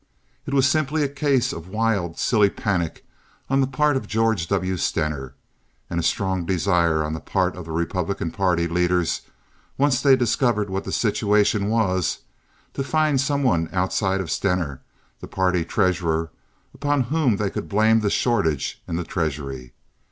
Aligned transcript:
It 0.47 0.53
was 0.55 0.67
simply 0.67 1.03
a 1.03 1.07
case 1.07 1.53
of 1.53 1.67
wild, 1.67 2.17
silly 2.17 2.49
panic 2.49 3.05
on 3.51 3.61
the 3.61 3.67
part 3.67 3.95
of 3.95 4.07
George 4.07 4.47
W. 4.47 4.75
Stener, 4.75 5.35
and 5.91 5.99
a 5.99 6.01
strong 6.01 6.43
desire 6.43 7.03
on 7.03 7.13
the 7.13 7.19
part 7.19 7.55
of 7.55 7.65
the 7.65 7.71
Republican 7.71 8.31
party 8.31 8.67
leaders, 8.67 9.21
once 9.77 10.01
they 10.01 10.15
discovered 10.15 10.71
what 10.71 10.85
the 10.85 10.91
situation 10.91 11.69
was, 11.69 12.21
to 12.73 12.83
find 12.83 13.21
some 13.21 13.43
one 13.43 13.69
outside 13.71 14.21
of 14.21 14.31
Stener, 14.31 14.81
the 15.19 15.27
party 15.27 15.63
treasurer, 15.63 16.31
upon 16.73 17.01
whom 17.13 17.37
they 17.37 17.51
could 17.51 17.69
blame 17.69 17.99
the 17.99 18.09
shortage 18.09 18.81
in 18.87 18.95
the 18.95 19.03
treasury. 19.03 19.71